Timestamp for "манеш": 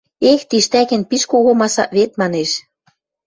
2.19-2.51